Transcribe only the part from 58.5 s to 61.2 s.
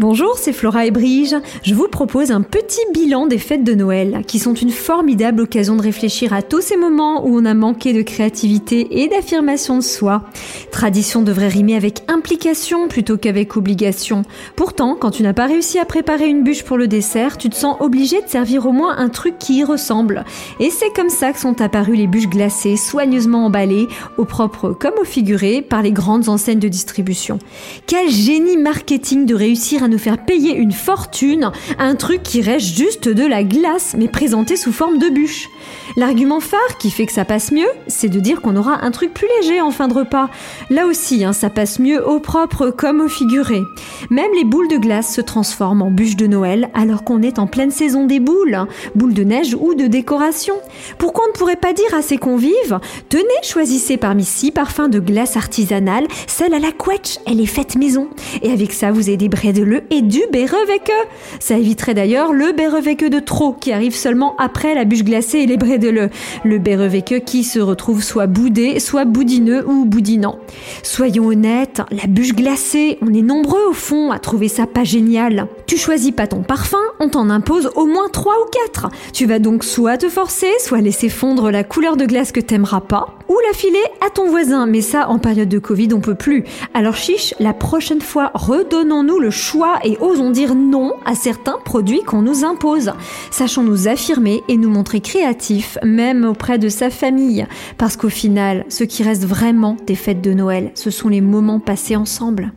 avec ça, vous avez des et du eux.